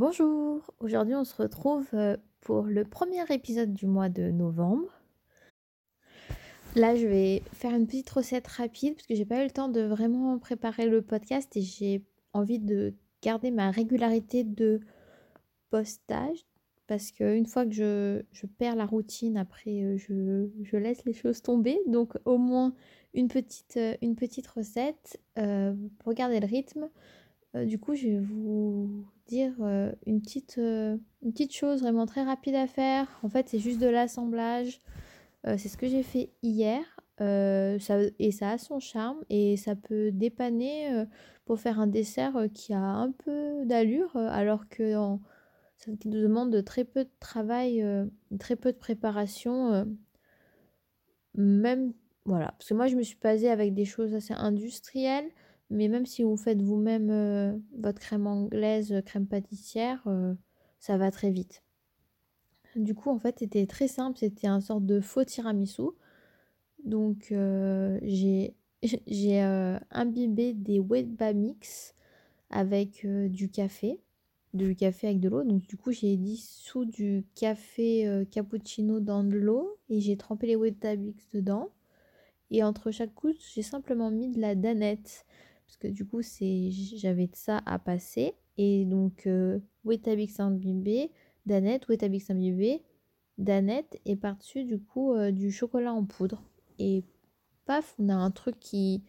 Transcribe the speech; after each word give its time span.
Bonjour, 0.00 0.62
aujourd'hui 0.78 1.14
on 1.14 1.24
se 1.24 1.34
retrouve 1.34 1.86
euh, 1.92 2.16
pour 2.40 2.62
le 2.62 2.84
premier 2.86 3.22
épisode 3.28 3.74
du 3.74 3.86
mois 3.86 4.08
de 4.08 4.30
novembre. 4.30 4.88
Là 6.74 6.96
je 6.96 7.06
vais 7.06 7.42
faire 7.52 7.74
une 7.74 7.86
petite 7.86 8.08
recette 8.08 8.46
rapide 8.46 8.94
parce 8.94 9.06
que 9.06 9.14
j'ai 9.14 9.26
pas 9.26 9.42
eu 9.42 9.44
le 9.44 9.50
temps 9.50 9.68
de 9.68 9.82
vraiment 9.82 10.38
préparer 10.38 10.86
le 10.86 11.02
podcast 11.02 11.54
et 11.54 11.60
j'ai 11.60 12.02
envie 12.32 12.58
de 12.58 12.94
garder 13.20 13.50
ma 13.50 13.70
régularité 13.70 14.42
de 14.42 14.80
postage 15.68 16.46
parce 16.86 17.10
qu'une 17.10 17.44
fois 17.44 17.66
que 17.66 17.72
je, 17.72 18.46
perds 18.56 18.76
la 18.76 18.86
routine 18.86 19.36
après 19.36 19.82
euh, 19.82 19.98
je, 19.98 20.76
laisse 20.78 21.04
les 21.04 21.12
choses 21.12 21.42
tomber 21.42 21.78
donc 21.86 22.14
au 22.24 22.38
moins 22.38 22.72
une 23.12 23.28
petite, 23.28 23.76
euh, 23.76 23.94
une 24.00 24.16
petite 24.16 24.46
recette 24.46 25.20
pour 25.98 26.14
garder 26.14 26.40
le 26.40 26.46
rythme. 26.46 26.88
Du 27.54 27.78
coup 27.78 27.94
je 27.94 28.08
vais 28.08 28.20
vous 28.20 29.04
dire 29.30 29.54
euh, 29.60 29.92
une, 30.06 30.20
petite, 30.20 30.58
euh, 30.58 30.96
une 31.22 31.32
petite 31.32 31.54
chose 31.54 31.82
vraiment 31.82 32.04
très 32.04 32.22
rapide 32.22 32.56
à 32.56 32.66
faire. 32.66 33.06
En 33.22 33.28
fait, 33.28 33.48
c'est 33.48 33.60
juste 33.60 33.80
de 33.80 33.86
l'assemblage. 33.86 34.80
Euh, 35.46 35.56
c'est 35.56 35.68
ce 35.68 35.78
que 35.78 35.88
j'ai 35.88 36.02
fait 36.02 36.30
hier. 36.42 36.82
Ça, 37.18 37.98
et 38.18 38.32
ça 38.32 38.52
a 38.52 38.56
son 38.56 38.80
charme 38.80 39.18
et 39.28 39.58
ça 39.58 39.76
peut 39.76 40.10
dépanner 40.10 41.04
pour 41.44 41.60
faire 41.60 41.78
un 41.78 41.86
dessert 41.86 42.46
qui 42.54 42.72
a 42.72 42.80
un 42.80 43.12
peu 43.12 43.66
d'allure 43.66 44.16
alors 44.16 44.70
que 44.70 44.94
ça 45.76 45.90
demande 46.06 46.64
très 46.64 46.84
peu 46.84 47.04
de 47.04 47.10
travail, 47.20 47.84
très 48.38 48.56
peu 48.56 48.72
de 48.72 48.78
préparation. 48.78 49.86
même 51.34 51.92
voilà, 52.24 52.52
parce 52.52 52.70
que 52.70 52.74
moi 52.74 52.86
je 52.86 52.96
me 52.96 53.02
suis 53.02 53.18
basée 53.22 53.50
avec 53.50 53.74
des 53.74 53.84
choses 53.84 54.14
assez 54.14 54.32
industrielles. 54.32 55.30
Mais 55.70 55.86
même 55.86 56.04
si 56.04 56.24
vous 56.24 56.36
faites 56.36 56.60
vous-même 56.60 57.10
euh, 57.10 57.56
votre 57.78 58.00
crème 58.00 58.26
anglaise, 58.26 58.92
euh, 58.92 59.02
crème 59.02 59.26
pâtissière, 59.26 60.02
euh, 60.06 60.34
ça 60.80 60.98
va 60.98 61.12
très 61.12 61.30
vite. 61.30 61.62
Du 62.74 62.94
coup, 62.94 63.10
en 63.10 63.18
fait, 63.18 63.38
c'était 63.38 63.66
très 63.66 63.86
simple. 63.88 64.18
C'était 64.18 64.48
un 64.48 64.60
sorte 64.60 64.84
de 64.84 65.00
faux 65.00 65.24
tiramisu. 65.24 65.82
Donc, 66.84 67.32
j'ai 68.02 68.54
imbibé 69.90 70.54
des 70.54 70.78
wet 70.78 71.06
mix 71.34 71.94
avec 72.48 73.04
du 73.04 73.50
café. 73.50 74.00
Du 74.54 74.76
café 74.76 75.08
avec 75.08 75.20
de 75.20 75.28
l'eau. 75.28 75.42
Donc, 75.42 75.66
du 75.66 75.76
coup, 75.76 75.90
j'ai 75.90 76.16
dissous 76.16 76.84
du 76.84 77.26
café 77.34 78.24
cappuccino 78.30 79.00
dans 79.00 79.24
de 79.24 79.36
l'eau 79.36 79.76
et 79.88 80.00
j'ai 80.00 80.16
trempé 80.16 80.46
les 80.46 80.56
wet 80.56 80.76
mix 80.96 81.28
dedans. 81.32 81.70
Et 82.52 82.62
entre 82.62 82.92
chaque 82.92 83.14
couche, 83.14 83.52
j'ai 83.52 83.62
simplement 83.62 84.12
mis 84.12 84.28
de 84.28 84.40
la 84.40 84.54
danette 84.54 85.26
parce 85.70 85.76
que 85.76 85.86
du 85.86 86.04
coup 86.04 86.20
j'avais 86.96 87.30
ça 87.32 87.62
à 87.64 87.78
passer. 87.78 88.34
Et 88.58 88.84
donc 88.84 89.28
euh, 89.28 89.60
Wetabix 89.84 90.36
Danette, 91.46 91.88
Wetabix 91.88 92.26
Danette 93.38 94.00
et 94.04 94.16
par-dessus 94.16 94.64
du 94.64 94.80
coup 94.80 95.14
euh, 95.14 95.30
du 95.30 95.52
chocolat 95.52 95.92
en 95.92 96.04
poudre. 96.04 96.42
Et 96.80 97.04
paf 97.66 97.94
on 98.00 98.08
a 98.08 98.14
un 98.14 98.32
truc 98.32 98.58
qui 98.58 99.04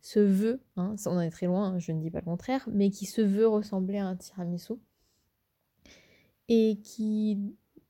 se 0.00 0.18
veut, 0.18 0.60
hein, 0.76 0.96
on 1.06 1.10
en 1.10 1.20
est 1.20 1.30
très 1.30 1.46
loin, 1.46 1.74
hein, 1.74 1.78
je 1.78 1.92
ne 1.92 2.00
dis 2.00 2.10
pas 2.10 2.18
le 2.18 2.24
contraire, 2.24 2.68
mais 2.72 2.90
qui 2.90 3.06
se 3.06 3.22
veut 3.22 3.46
ressembler 3.46 3.98
à 3.98 4.06
un 4.08 4.16
tiramisu 4.16 4.72
et 6.48 6.80
qui 6.82 7.38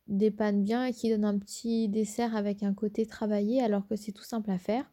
dépanne 0.07 0.63
bien 0.63 0.85
et 0.85 0.93
qui 0.93 1.09
donne 1.09 1.25
un 1.25 1.39
petit 1.39 1.89
dessert 1.89 2.37
avec 2.37 2.63
un 2.63 2.75
côté 2.75 3.07
travaillé 3.07 3.63
alors 3.63 3.87
que 3.87 3.97
c'est 3.97 4.13
tout 4.13 4.25
simple 4.25 4.51
à 4.51 4.59
faire 4.59 4.92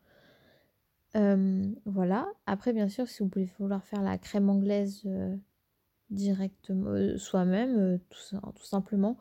voilà. 1.13 2.27
Après, 2.45 2.73
bien 2.73 2.89
sûr, 2.89 3.07
si 3.07 3.23
vous 3.23 3.29
pouvez 3.29 3.49
vouloir 3.59 3.83
faire 3.85 4.01
la 4.01 4.17
crème 4.17 4.49
anglaise 4.49 5.07
directement 6.09 7.17
soi-même, 7.17 7.99
tout, 8.09 8.63
simplement. 8.63 9.17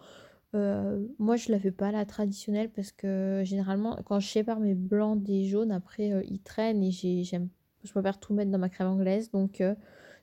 moi, 0.52 1.36
je 1.36 1.50
la 1.52 1.58
fais 1.58 1.70
pas 1.70 1.92
la 1.92 2.04
traditionnelle 2.06 2.70
parce 2.70 2.92
que 2.92 3.42
généralement, 3.44 3.98
quand 4.04 4.20
je 4.20 4.28
sépare 4.28 4.60
mes 4.60 4.74
blancs 4.74 5.22
des 5.22 5.44
jaunes, 5.44 5.72
après 5.72 6.08
ils 6.26 6.40
traînent 6.40 6.82
et 6.82 6.90
j'aime, 6.90 7.48
je 7.84 7.90
préfère 7.90 8.18
tout 8.20 8.34
mettre 8.34 8.50
dans 8.50 8.58
ma 8.58 8.68
crème 8.68 8.88
anglaise. 8.88 9.30
Donc, 9.30 9.62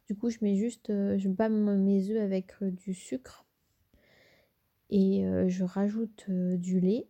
du 0.08 0.16
coup, 0.16 0.30
je 0.30 0.38
mets 0.42 0.56
juste, 0.56 0.88
je 0.90 1.28
bats 1.30 1.50
mes 1.50 2.10
œufs 2.10 2.22
avec 2.22 2.54
du 2.62 2.94
sucre 2.94 3.46
et 4.90 5.26
je 5.48 5.64
rajoute 5.64 6.30
du 6.30 6.80
lait 6.80 7.08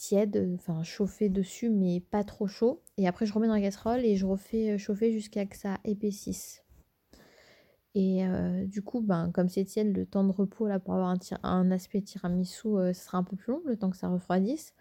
tiède, 0.00 0.50
enfin 0.54 0.82
chauffé 0.82 1.28
dessus 1.28 1.68
mais 1.68 2.00
pas 2.00 2.24
trop 2.24 2.46
chaud. 2.46 2.82
Et 2.96 3.06
après 3.06 3.26
je 3.26 3.32
remets 3.34 3.46
dans 3.46 3.54
la 3.54 3.60
casserole 3.60 4.04
et 4.04 4.16
je 4.16 4.26
refais 4.26 4.72
euh, 4.72 4.78
chauffer 4.78 5.12
jusqu'à 5.12 5.44
que 5.46 5.56
ça 5.56 5.78
épaississe. 5.84 6.64
Et 7.94 8.24
euh, 8.24 8.64
du 8.66 8.82
coup, 8.82 9.00
ben, 9.00 9.30
comme 9.32 9.48
c'est 9.48 9.64
tiède, 9.64 9.94
le 9.94 10.06
temps 10.06 10.24
de 10.24 10.32
repos 10.32 10.66
là 10.66 10.78
pour 10.78 10.94
avoir 10.94 11.14
un, 11.42 11.70
aspect 11.70 12.00
tiramisu, 12.00 12.68
euh, 12.68 12.92
sera 12.92 13.18
un 13.18 13.24
peu 13.24 13.36
plus 13.36 13.52
long, 13.52 13.62
le 13.66 13.76
temps 13.76 13.90
que 13.90 13.96
ça 13.96 14.08
refroidisse. 14.08 14.74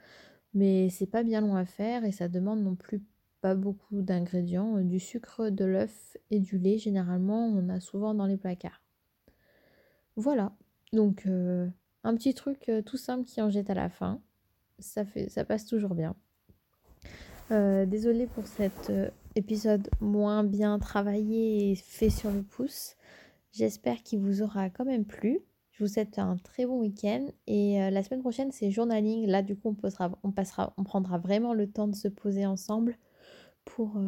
Mais 0.53 0.89
c'est 0.89 1.07
pas 1.07 1.23
bien 1.23 1.41
long 1.41 1.55
à 1.55 1.65
faire 1.65 2.05
et 2.05 2.11
ça 2.11 2.27
demande 2.29 2.61
non 2.63 2.75
plus 2.75 3.03
pas 3.41 3.55
beaucoup 3.55 4.01
d'ingrédients. 4.01 4.79
Du 4.81 4.99
sucre, 4.99 5.49
de 5.49 5.65
l'œuf 5.65 6.17
et 6.31 6.39
du 6.39 6.57
lait, 6.57 6.77
généralement, 6.77 7.47
on 7.47 7.69
a 7.69 7.79
souvent 7.79 8.13
dans 8.13 8.25
les 8.25 8.37
placards. 8.37 8.81
Voilà, 10.15 10.55
donc 10.93 11.25
un 11.27 12.15
petit 12.15 12.33
truc 12.33 12.71
tout 12.85 12.97
simple 12.97 13.25
qui 13.25 13.41
en 13.41 13.49
jette 13.49 13.69
à 13.69 13.75
la 13.75 13.89
fin 13.89 14.21
ça, 14.79 15.45
passe 15.45 15.65
toujours 15.65 15.95
bien. 15.95 16.15
Euh, 17.51 17.85
désolée 17.85 18.27
pour 18.27 18.45
cet 18.47 18.89
euh, 18.89 19.09
épisode 19.35 19.89
moins 20.01 20.43
bien 20.43 20.77
travaillé 20.79 21.71
et 21.71 21.75
fait 21.75 22.09
sur 22.09 22.31
le 22.31 22.43
pouce. 22.43 22.95
J'espère 23.51 24.03
qu'il 24.03 24.19
vous 24.19 24.41
aura 24.41 24.69
quand 24.69 24.85
même 24.85 25.05
plu. 25.05 25.39
Je 25.71 25.83
vous 25.83 25.89
souhaite 25.89 26.19
un 26.19 26.37
très 26.37 26.65
bon 26.65 26.79
week-end 26.79 27.25
et 27.47 27.81
euh, 27.81 27.89
la 27.89 28.03
semaine 28.03 28.19
prochaine 28.19 28.51
c'est 28.51 28.69
journaling. 28.69 29.25
Là 29.25 29.41
du 29.41 29.55
coup 29.55 29.69
on, 29.69 30.31
passera, 30.31 30.73
on 30.77 30.83
prendra 30.83 31.17
vraiment 31.17 31.53
le 31.53 31.71
temps 31.71 31.87
de 31.87 31.95
se 31.95 32.07
poser 32.07 32.45
ensemble 32.45 32.97
pour, 33.65 33.99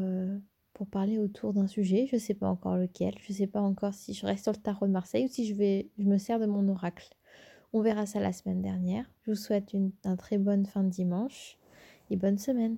pour 0.74 0.88
parler 0.88 1.18
autour 1.18 1.54
d'un 1.54 1.68
sujet. 1.68 2.08
Je 2.08 2.18
ne 2.18 2.20
sais 2.20 2.34
pas 2.34 2.48
encore 2.48 2.76
lequel. 2.76 3.16
Je 3.22 3.32
ne 3.32 3.38
sais 3.38 3.48
pas 3.48 3.62
encore 3.62 3.94
si 3.94 4.14
je 4.14 4.26
reste 4.26 4.44
sur 4.44 4.52
le 4.52 4.58
tarot 4.58 4.86
de 4.86 4.92
Marseille 4.92 5.26
ou 5.26 5.30
si 5.30 5.48
je, 5.48 5.56
vais, 5.56 5.90
je 5.98 6.04
me 6.04 6.18
sers 6.18 6.40
de 6.40 6.46
mon 6.46 6.68
oracle. 6.68 7.10
On 7.74 7.82
verra 7.82 8.06
ça 8.06 8.20
la 8.20 8.34
semaine 8.34 8.62
dernière. 8.62 9.06
Je 9.22 9.32
vous 9.32 9.38
souhaite 9.38 9.74
une, 9.74 9.92
très 10.18 10.38
bonne 10.38 10.66
fin 10.66 10.84
de 10.84 10.90
dimanche 10.90 11.58
et 12.10 12.18
bonne 12.18 12.38
semaine. 12.38 12.78